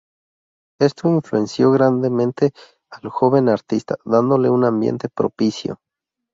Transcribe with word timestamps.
Esto 0.79 1.09
influenció 1.09 1.69
grandemente 1.73 2.53
al 2.89 3.07
joven 3.11 3.49
artista, 3.49 3.97
dándole 4.03 4.49
un 4.49 4.65
ambiente 4.65 5.09
propicio. 5.09 5.79